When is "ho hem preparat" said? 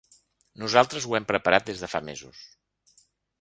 1.09-1.67